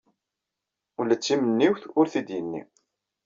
[0.99, 2.61] Ula d timenniwt ur t-id-yenni.